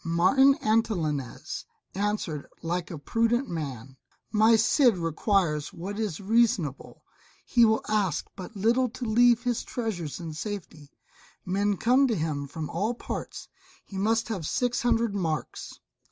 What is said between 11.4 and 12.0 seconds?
Men